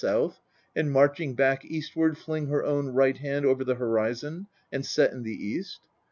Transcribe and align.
LkxV 0.01 0.03
south, 0.09 0.41
and 0.75 0.91
marching 0.91 1.35
back 1.35 1.63
eastward, 1.63 2.17
fling 2.17 2.47
her 2.47 2.65
own 2.65 2.87
right 2.87 3.17
hand 3.19 3.45
over 3.45 3.63
the 3.63 3.75
horizon, 3.75 4.47
and 4.71 4.83
set 4.83 5.11
in 5.11 5.21
the 5.21 5.31
east 5.45 5.79